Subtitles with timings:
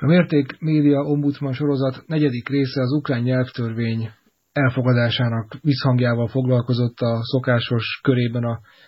[0.00, 4.10] A Mérték Média Ombudsman sorozat negyedik része az ukrán nyelvtörvény
[4.52, 8.44] elfogadásának visszhangjával foglalkozott a szokásos körében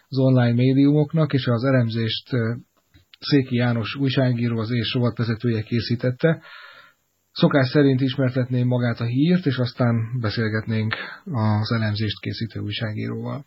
[0.09, 2.29] az online médiumoknak, és az elemzést
[3.19, 6.43] Széki János újságíró, az és rovatvezetője készítette.
[7.33, 13.45] Szokás szerint ismertetném magát a hírt, és aztán beszélgetnénk az elemzést készítő újságíróval.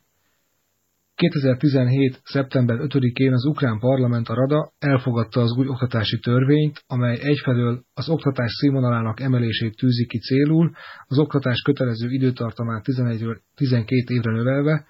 [1.15, 2.19] 2017.
[2.23, 8.09] szeptember 5-én az ukrán parlament a Rada elfogadta az új oktatási törvényt, amely egyfelől az
[8.09, 10.71] oktatás színvonalának emelését tűzi ki célul,
[11.05, 14.85] az oktatás kötelező időtartamát 11 12 évre növelve,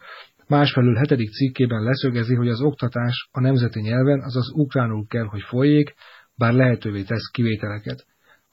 [0.47, 5.93] másfelől hetedik cikkében leszögezi, hogy az oktatás a nemzeti nyelven, azaz ukránul kell, hogy folyék,
[6.35, 8.05] bár lehetővé tesz kivételeket.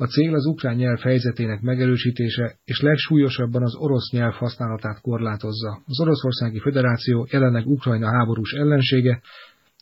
[0.05, 5.83] A cél az ukrán nyelv helyzetének megerősítése, és legsúlyosabban az orosz nyelv használatát korlátozza.
[5.87, 9.21] Az Oroszországi Föderáció jelenleg Ukrajna háborús ellensége,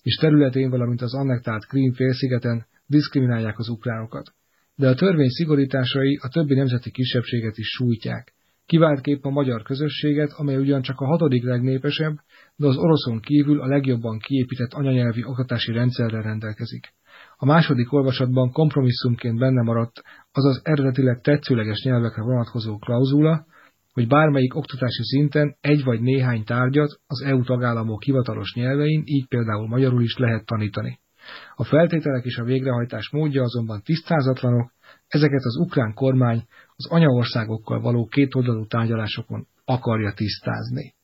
[0.02, 4.32] és területén, valamint az annektált Krím félszigeten diszkriminálják az ukránokat.
[4.76, 8.34] De a törvény szigorításai a többi nemzeti kisebbséget is sújtják.
[8.66, 12.16] Kiváltképp a magyar közösséget, amely ugyancsak a hatodik legnépesebb,
[12.56, 16.92] de az oroszon kívül a legjobban kiépített anyanyelvi oktatási rendszerrel rendelkezik.
[17.40, 23.46] A második olvasatban kompromisszumként benne maradt az az eredetileg tetszőleges nyelvekre vonatkozó klauzula,
[23.92, 29.68] hogy bármelyik oktatási szinten egy vagy néhány tárgyat az EU tagállamok hivatalos nyelvein, így például
[29.68, 31.00] magyarul is lehet tanítani.
[31.54, 34.72] A feltételek és a végrehajtás módja azonban tisztázatlanok,
[35.08, 40.94] ezeket az ukrán kormány az anyaországokkal való kétoldalú tárgyalásokon akarja tisztázni.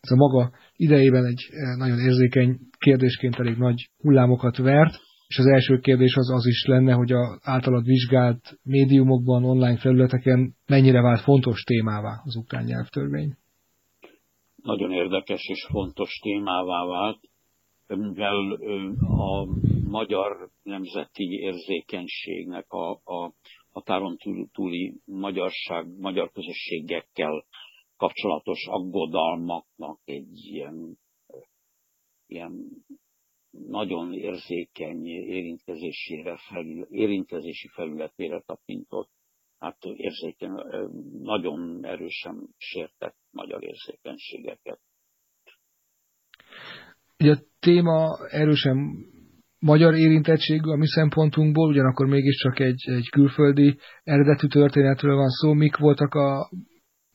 [0.00, 4.94] Ez a maga idejében egy eh, nagyon érzékeny kérdésként elég nagy hullámokat vert,
[5.32, 10.54] és az első kérdés az az is lenne, hogy a általad vizsgált médiumokban, online felületeken
[10.66, 13.36] mennyire vált fontos témává az ukrán nyelvtörvény?
[14.62, 17.20] Nagyon érdekes és fontos témává vált,
[17.86, 18.52] mivel
[19.00, 19.46] a
[19.88, 23.32] magyar nemzeti érzékenységnek a, a
[23.70, 24.16] határon
[24.52, 27.44] túli magyarság, magyar közösségekkel
[27.96, 30.98] kapcsolatos aggodalmaknak egy ilyen,
[32.26, 32.52] ilyen
[33.52, 39.10] nagyon érzékeny érintkezésére felül, érintkezési felületére tapintott,
[39.58, 40.52] hát érzékeny,
[41.22, 44.80] nagyon erősen sértett magyar érzékenységeket.
[47.18, 48.76] Ugye a téma erősen
[49.58, 55.52] magyar érintettségű a mi szempontunkból, ugyanakkor mégiscsak egy, egy külföldi eredetű történetről van szó.
[55.52, 56.50] Mik voltak a,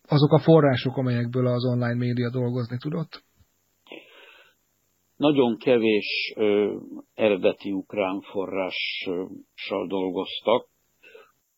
[0.02, 3.26] azok a források, amelyekből az online média dolgozni tudott?
[5.18, 6.78] Nagyon kevés ö,
[7.14, 10.68] eredeti ukrán forrással dolgoztak.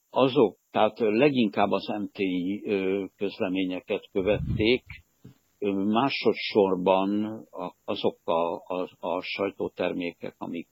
[0.09, 4.84] Azok, tehát leginkább az MTI ö, közleményeket követték,
[5.86, 7.42] másodszorban
[7.86, 10.70] azok a, a, a sajtótermékek, amik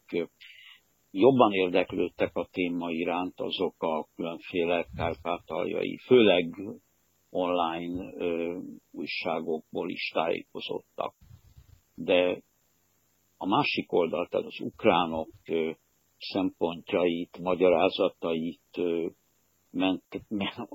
[1.12, 6.56] jobban érdeklődtek a téma iránt, azok a különféle kárpátaljai, főleg
[7.30, 8.58] online ö,
[8.92, 11.14] újságokból is tájékozottak.
[11.96, 12.42] De
[13.38, 15.30] a másik oldal, tehát az ukránok
[16.18, 18.78] szempontjait, magyarázatait,
[19.72, 20.04] ment,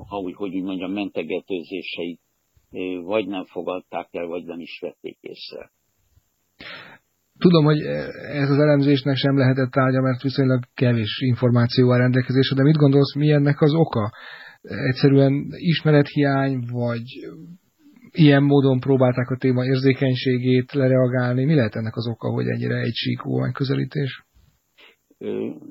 [0.08, 2.20] ha úgy, hogy úgy mondjam, mentegetőzéseit
[3.04, 5.70] vagy nem fogadták el, vagy nem is vették észre.
[7.38, 7.80] Tudom, hogy
[8.40, 13.14] ez az elemzésnek sem lehetett tárgya, mert viszonylag kevés információ a rendelkezésre, de mit gondolsz,
[13.14, 14.10] mi ennek az oka?
[14.62, 17.02] Egyszerűen ismerethiány, vagy
[18.12, 21.44] ilyen módon próbálták a téma érzékenységét lereagálni.
[21.44, 24.24] Mi lehet ennek az oka, hogy ennyire egy síkú közelítés?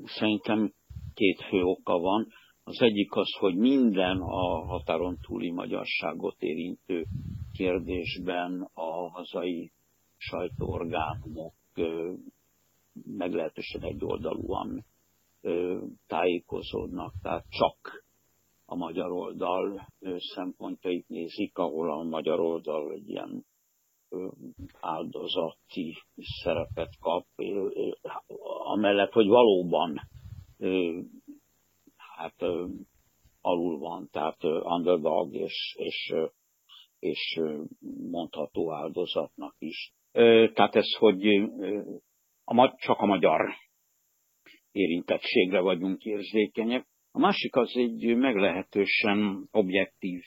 [0.04, 0.72] Szerintem
[1.14, 2.26] két fő oka van.
[2.64, 7.04] Az egyik az, hogy minden a határon túli magyarságot érintő
[7.52, 9.72] kérdésben a hazai
[10.16, 11.54] sajtóorgánumok
[13.16, 14.84] meglehetősen egyoldalúan
[16.06, 18.01] tájékozódnak, tehát csak
[18.72, 23.44] a magyar oldal szempontjait nézik, ahol a magyar oldal egy ilyen
[24.80, 25.94] áldozati
[26.42, 27.26] szerepet kap,
[28.64, 30.00] amellett, hogy valóban
[31.96, 32.42] hát
[33.40, 36.14] alul van, tehát underdog és, és,
[36.98, 37.40] és
[38.10, 39.92] mondható áldozatnak is.
[40.52, 41.26] Tehát ez, hogy
[42.44, 43.54] a, csak a magyar
[44.70, 50.22] érintettségre vagyunk érzékenyek, a másik az egy meglehetősen objektív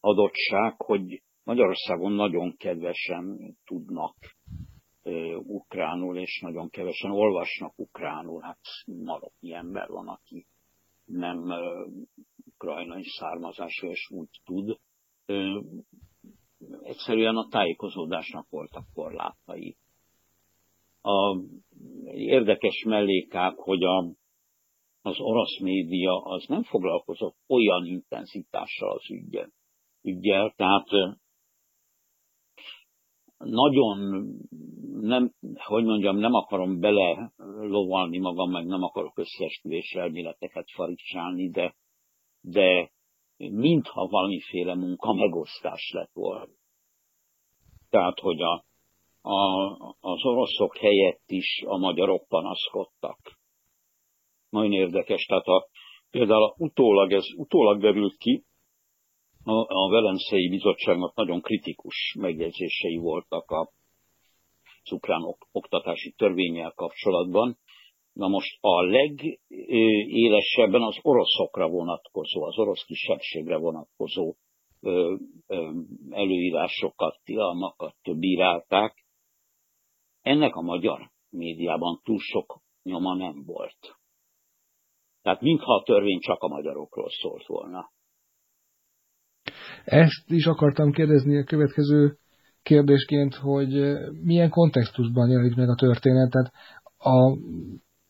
[0.00, 4.16] adottság, hogy Magyarországon nagyon kevesen tudnak
[5.42, 8.40] ukránul, és nagyon kevesen olvasnak ukránul.
[8.40, 10.46] Hát maroknyi ember van, aki
[11.04, 11.52] nem
[12.44, 14.78] ukrajnai származású, és úgy tud.
[16.82, 19.76] Egyszerűen a tájékozódásnak voltak korlátai.
[21.00, 21.40] A,
[22.12, 24.14] érdekes mellékák, hogy a
[25.06, 29.52] az orosz média az nem foglalkozott olyan intenzitással az ügyen,
[30.02, 30.86] ügyel, tehát
[33.38, 34.26] nagyon
[35.00, 41.74] nem, hogy mondjam, nem akarom bele lovalni magam, meg nem akarok összeesküvés elméleteket faricsálni, de,
[42.40, 42.90] de
[43.36, 46.52] mintha valamiféle munka megosztás lett volna.
[47.90, 48.64] Tehát, hogy a,
[49.28, 49.70] a,
[50.00, 53.18] az oroszok helyett is a magyarok panaszkodtak.
[54.56, 55.68] Nagyon érdekes, tehát a,
[56.10, 58.44] például utólag, ez utólag derült ki,
[59.44, 63.70] a, a Velencei Bizottságnak nagyon kritikus megjegyzései voltak a
[64.90, 65.22] ukrán
[65.52, 67.58] oktatási törvényel kapcsolatban.
[68.12, 74.34] Na most a legélesebben az oroszokra vonatkozó, az orosz kisebbségre vonatkozó
[76.10, 79.04] előírásokat, tilalmakat bírálták.
[80.22, 83.96] Ennek a magyar médiában túl sok nyoma nem volt.
[85.26, 87.90] Tehát mintha a törvény csak a magyarokról szólt volna.
[89.84, 92.16] Ezt is akartam kérdezni a következő
[92.62, 96.30] kérdésként, hogy milyen kontextusban jelenik meg a történet.
[96.30, 96.52] Tehát
[96.98, 97.38] a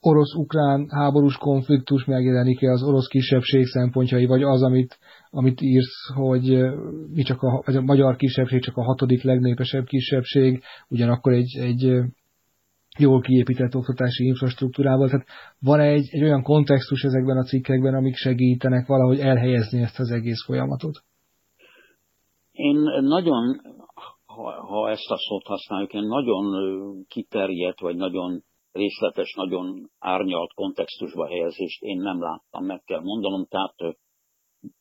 [0.00, 4.98] orosz-ukrán háborús konfliktus megjelenik-e az orosz kisebbség szempontjai, vagy az, amit,
[5.30, 6.64] amit írsz, hogy
[7.12, 12.02] mi csak a, a magyar kisebbség csak a hatodik legnépesebb kisebbség, ugyanakkor egy, egy
[12.98, 15.08] jól kiépített oktatási infrastruktúrával.
[15.08, 15.26] Tehát
[15.60, 20.44] van egy, egy olyan kontextus ezekben a cikkekben, amik segítenek valahogy elhelyezni ezt az egész
[20.44, 20.96] folyamatot?
[22.52, 23.60] Én nagyon,
[24.24, 26.44] ha, ha ezt a szót használjuk, én nagyon
[27.08, 33.96] kiterjedt, vagy nagyon részletes, nagyon árnyalt kontextusba helyezést én nem láttam, meg kell mondanom, tehát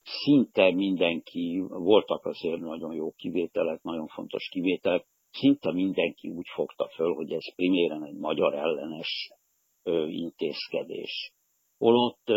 [0.03, 5.05] szinte mindenki, voltak azért nagyon jó kivételek, nagyon fontos kivételek,
[5.35, 9.31] szinte mindenki úgy fogta föl, hogy ez priméren egy magyar ellenes
[10.07, 11.33] intézkedés.
[11.77, 12.29] Holott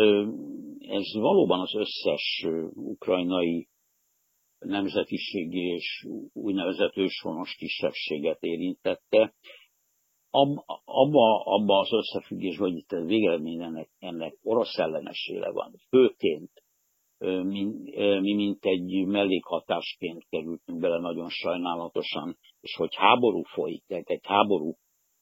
[0.79, 3.67] ez valóban az összes ukrajnai
[4.59, 9.33] nemzetiségi és úgynevezett őshonos kisebbséget érintette.
[10.29, 15.75] Abba, abba az összefüggésben, hogy itt a végeredmény ennek, ennek orosz ellenesére van.
[15.89, 16.51] Főként
[17.19, 17.63] mi,
[18.19, 24.75] mi mint egy mellékhatásként kerültünk bele nagyon sajnálatosan, és hogy háború folyik, tehát egy háború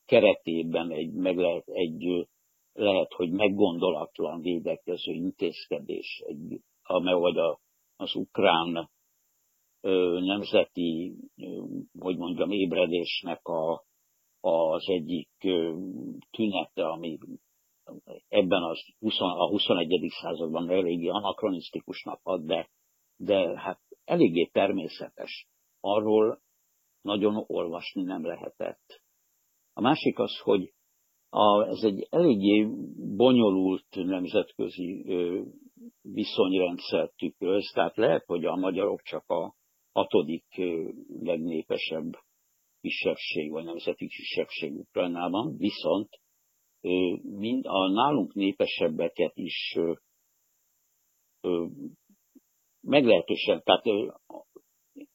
[0.05, 2.27] keretében egy, meg lehet, egy
[2.73, 6.61] lehet, hogy meggondolatlan védekező intézkedés, egy,
[7.01, 7.59] vagy a,
[7.95, 8.89] az ukrán
[10.19, 11.15] nemzeti,
[11.99, 13.83] hogy mondjam, ébredésnek a,
[14.39, 15.29] az egyik
[16.31, 17.17] tünete, ami
[18.27, 20.11] ebben az 20, a 21.
[20.21, 22.69] században eléggé anakronisztikusnak ad, de,
[23.15, 25.47] de hát eléggé természetes.
[25.79, 26.41] Arról
[27.01, 29.01] nagyon olvasni nem lehetett.
[29.73, 30.73] A másik az, hogy
[31.29, 32.67] a, ez egy eléggé
[33.15, 35.41] bonyolult nemzetközi ö,
[36.01, 39.55] viszonyrendszer tükröz, tehát lehet, hogy a magyarok csak a
[39.91, 40.45] hatodik
[41.19, 42.13] legnépesebb
[42.81, 46.09] kisebbség, vagy nemzeti kisebbség Ukrajnában, viszont
[47.21, 49.77] mind a nálunk népesebbeket is
[52.81, 53.83] meglehetősen, tehát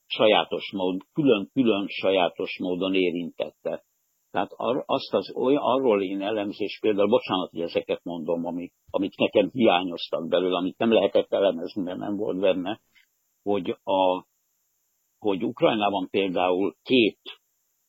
[0.06, 3.84] sajátos mód, külön-külön sajátos módon érintette.
[4.30, 4.50] Tehát
[4.86, 10.28] azt az, olyan, arról én elemzés, például, bocsánat, hogy ezeket mondom, amik, amik nekem hiányoztak
[10.28, 12.80] belőle, amit nem lehetett elemezni, mert nem volt benne,
[13.42, 14.26] hogy, a,
[15.18, 17.20] hogy Ukrajnában például két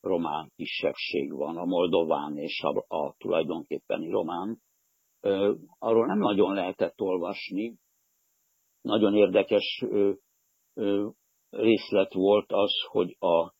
[0.03, 4.62] román kisebbség van, a moldován és a, a tulajdonképpeni román.
[5.79, 7.75] Arról nem nagyon lehetett olvasni.
[8.81, 9.83] Nagyon érdekes
[11.50, 13.53] részlet volt az, hogy a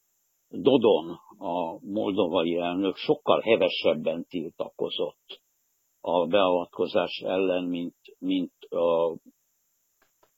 [0.47, 5.41] Dodon, a moldovai elnök sokkal hevesebben tiltakozott
[6.01, 9.12] a beavatkozás ellen, mint, mint a,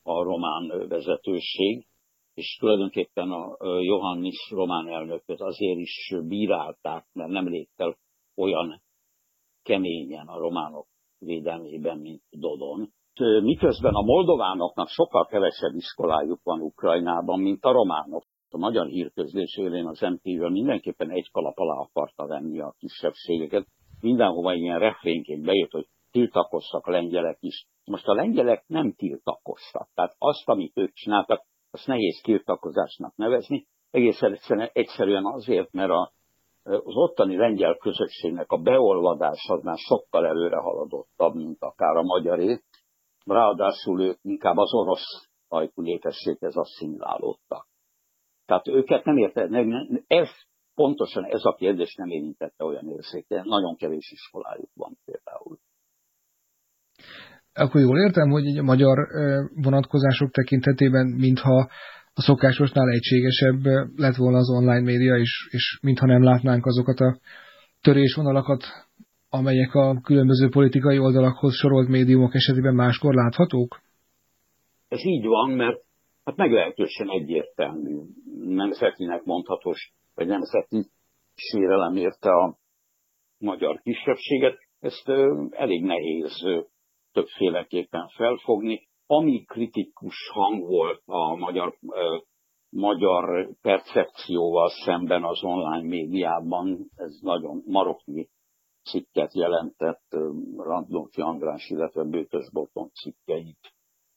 [0.04, 1.88] a román vezetőség
[2.36, 7.98] és tulajdonképpen a Johannis román elnököt azért is bírálták, mert nem lépte
[8.36, 8.82] olyan
[9.64, 10.88] keményen a románok
[11.20, 12.90] védelmében, mint Dodon.
[13.44, 18.24] Miközben a moldovánoknak sokkal kevesebb iskolájuk van Ukrajnában, mint a románok.
[18.50, 23.68] A magyar hírközlés élén az MTV mindenképpen egy kalap alá akarta venni a kisebbségeket.
[24.02, 27.68] Mindenhova ilyen refrénként bejött, hogy tiltakoztak a lengyelek is.
[27.86, 29.90] Most a lengyelek nem tiltakoztak.
[29.94, 36.12] Tehát azt, amit ők csináltak, azt nehéz tiltakozásnak nevezni, egészen egyszerűen azért, mert a,
[36.64, 42.62] az ottani lengyel közösségnek a beolvadás az már sokkal előre haladottabb, mint akár a magyaré.
[43.26, 47.68] Ráadásul ők inkább az orosz ajkú népességhez asszimilálódtak.
[48.46, 50.30] Tehát őket nem érte, nem, ez,
[50.76, 55.58] pontosan ez a kérdés nem érintette olyan érzékeny, nagyon kevés iskolájuk van például.
[57.56, 58.98] Akkor jól értem, hogy a magyar
[59.56, 61.70] vonatkozások tekintetében, mintha
[62.14, 63.64] a szokásosnál egységesebb
[63.96, 67.18] lett volna az online média, és, és mintha nem látnánk azokat a
[67.82, 68.64] törésvonalakat,
[69.30, 73.82] amelyek a különböző politikai oldalakhoz sorolt médiumok esetében máskor láthatók?
[74.88, 75.82] Ez így van, mert
[76.24, 77.96] hát meglehetősen egyértelmű,
[78.46, 80.90] nemzetinek mondhatós, vagy nemzeti
[81.36, 82.58] sérelem érte a
[83.38, 84.58] magyar kisebbséget.
[84.80, 85.10] Ezt
[85.50, 86.34] elég nehéz
[87.16, 88.88] többféleképpen felfogni.
[89.08, 91.78] Ami kritikus hang volt a magyar,
[92.70, 98.28] magyar percepcióval szemben az online médiában, ez nagyon maroknyi
[98.84, 100.06] cikket jelentett
[100.58, 103.74] Randolfi András, illetve Bőtös Boton cikkeit,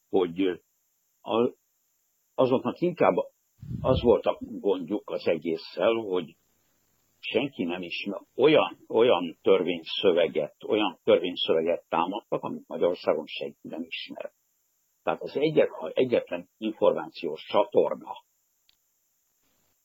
[0.09, 0.63] hogy
[2.35, 3.15] azoknak inkább
[3.81, 6.37] az volt a gondjuk az egésszel, hogy
[7.21, 14.33] senki nem ismer, olyan, olyan törvényszöveget, olyan törvényszöveget támadtak, amit Magyarországon senki nem ismer.
[15.03, 18.13] Tehát az egyet, egyetlen információs csatorna,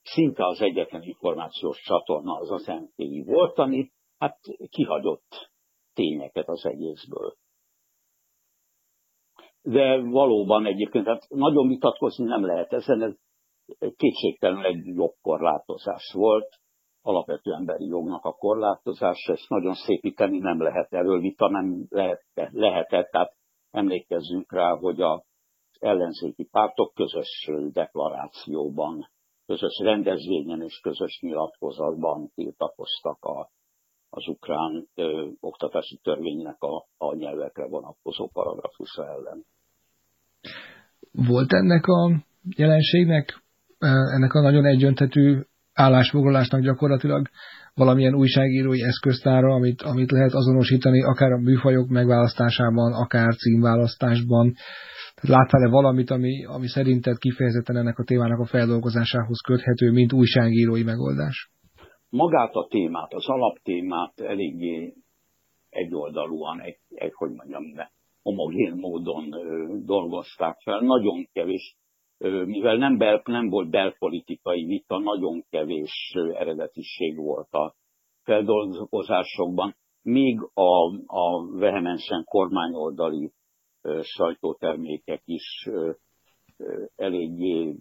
[0.02, 4.38] szinte az egyetlen információs csatorna az az MTI volt, ami hát
[4.68, 5.50] kihagyott
[5.94, 7.36] tényeket az egészből.
[9.62, 13.14] De valóban egyébként, hát nagyon vitatkozni nem lehet ezen, ez
[13.96, 16.58] kétségtelenül egy jogkorlátozás volt,
[17.04, 23.10] alapvető emberi jognak a korlátozása, ezt nagyon szépíteni nem lehet, erről vita nem lehet, lehetett,
[23.10, 23.34] tehát
[23.70, 25.22] emlékezzünk rá, hogy az
[25.78, 29.08] ellenzéki pártok közös deklarációban,
[29.46, 33.50] közös rendezvényen és közös nyilatkozatban tiltakoztak a,
[34.10, 39.44] az ukrán ö, oktatási törvénynek a, a nyelvekre vonatkozó paragrafusa ellen.
[41.12, 42.10] Volt ennek a
[42.56, 43.42] jelenségnek,
[44.14, 45.40] ennek a nagyon egyöntetű
[45.74, 47.28] állásfoglalásnak gyakorlatilag
[47.74, 54.52] valamilyen újságírói eszköztára, amit, amit lehet azonosítani akár a műfajok megválasztásában, akár címválasztásban.
[55.20, 61.50] Láttál-e valamit, ami, ami szerinted kifejezetten ennek a témának a feldolgozásához köthető, mint újságírói megoldás?
[62.10, 64.94] Magát a témát, az alaptémát eléggé
[65.68, 67.62] egyoldalúan, egy, egy hogy mondjam,
[68.22, 70.80] homogén módon ö, dolgozták fel.
[70.80, 71.76] Nagyon kevés
[72.30, 77.74] mivel nem, bel, nem volt belpolitikai vita, nagyon kevés eredetiség volt a
[78.22, 83.32] feldolgozásokban, még a, a vehemensen kormányoldali
[84.02, 85.68] sajtótermékek is
[86.96, 87.76] eléggé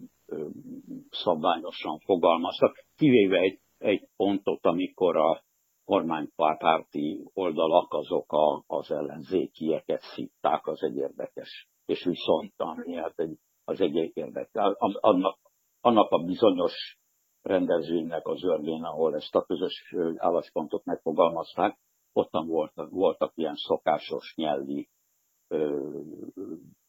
[1.10, 5.44] szabványosan fogalmaztak, kivéve egy, egy pontot, amikor a
[5.86, 11.68] kormánypárti oldalak azok a, az ellenzékieket szitták, az egy érdekes.
[11.86, 14.76] És viszont, ami hát egy az egy érdekel.
[14.80, 15.38] Annak,
[15.82, 16.98] annak a bizonyos
[17.42, 21.78] rendezvénynek az örvén, ahol ezt a közös álláspontot megfogalmazták,
[22.14, 24.90] ottan voltak, voltak ilyen szokásos nyelvi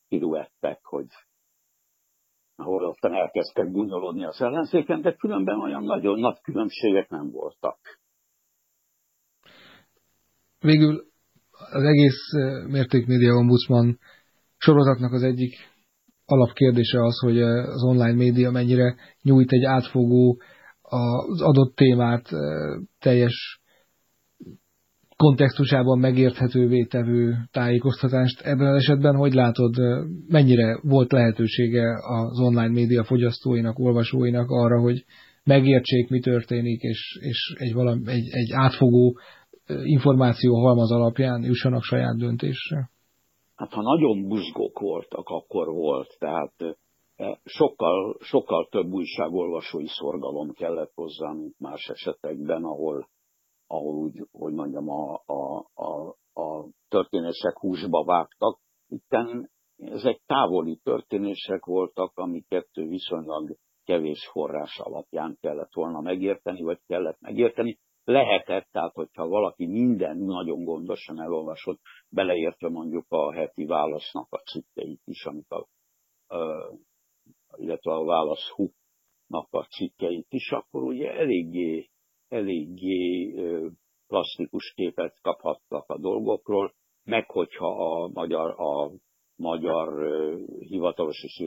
[0.08, 1.06] piruettek, hogy
[2.56, 7.78] ahol ottan elkezdtek gúnyolódni az ellenzéken, de különben olyan nagyon nagy különbségek nem voltak.
[10.58, 11.04] Végül
[11.72, 12.32] az egész
[12.66, 13.98] mértékmédia ombudsman
[14.56, 15.54] sorozatnak az egyik
[16.34, 20.40] alapkérdése az, hogy az online média mennyire nyújt egy átfogó,
[20.82, 22.28] az adott témát
[23.00, 23.60] teljes
[25.16, 28.40] kontextusában megérthetővé tevő tájékoztatást.
[28.40, 29.74] Ebben az esetben hogy látod,
[30.28, 35.04] mennyire volt lehetősége az online média fogyasztóinak, olvasóinak arra, hogy
[35.44, 39.18] megértsék, mi történik, és, és egy, valami, egy, egy átfogó
[39.84, 42.90] információ halmaz alapján jussanak saját döntésre?
[43.54, 46.16] Hát ha nagyon buzgók voltak, akkor volt.
[46.18, 46.54] Tehát
[47.16, 53.08] eh, sokkal, sokkal több újságolvasói szorgalom kellett hozzá, mint más esetekben, ahol,
[53.66, 58.58] ahol úgy, hogy mondjam, a, a, a, a történések húsba vágtak.
[58.88, 67.20] Itten ezek távoli történések voltak, amiket viszonylag kevés forrás alapján kellett volna megérteni, vagy kellett
[67.20, 74.38] megérteni lehetett, tehát hogyha valaki minden nagyon gondosan elolvasott, beleértve mondjuk a heti válasznak a
[74.38, 75.66] cikkeit is, amit a,
[77.56, 78.52] illetve a válasz
[79.26, 81.88] nak a cikkeit is, akkor ugye eléggé,
[82.28, 83.34] eléggé
[84.06, 88.90] plastikus képet kaphattak a dolgokról, meg hogyha a magyar, a
[89.36, 90.08] magyar
[90.58, 91.42] hivatalos és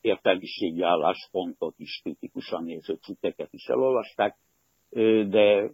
[0.00, 4.38] értelmiségi álláspontot is kritikusan néző cikkeket is elolvasták,
[5.28, 5.70] de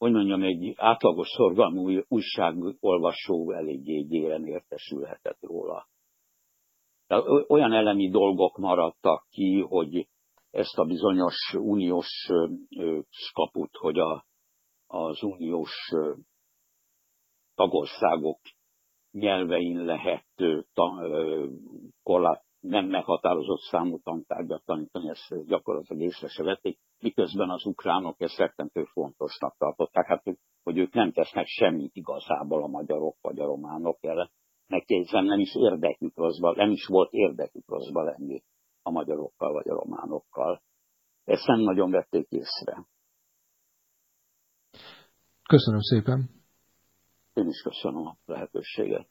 [0.00, 5.88] hogy mondjam, egy átlagos szorgalmú újságolvasó eléggé gyéren értesülhetett róla.
[7.06, 10.08] Tehát olyan elemi dolgok maradtak ki, hogy
[10.50, 12.28] ezt a bizonyos uniós
[13.08, 14.24] skaput, hogy a,
[14.86, 15.72] az uniós
[17.54, 18.40] tagországok
[19.10, 20.26] nyelvein lehet
[22.02, 26.78] korlát, nem meghatározott számú tantárgyat tanítani, ezt gyakorlatilag észre se vették,
[27.20, 30.22] miközben az ukránok ezt rettentő fontosnak tartották, hát
[30.62, 34.30] hogy ők nem tesznek semmit igazából a magyarok vagy a románok ellen.
[34.66, 38.42] Megkérdezem, nem is érdekük rosszba, nem is volt érdekük rosszba lenni
[38.82, 40.62] a magyarokkal vagy a románokkal.
[41.24, 42.86] Ezt nem nagyon vették észre.
[45.48, 46.30] Köszönöm szépen.
[47.34, 49.08] Én is köszönöm a lehetőséget.